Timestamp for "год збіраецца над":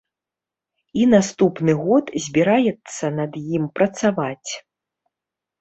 1.83-3.31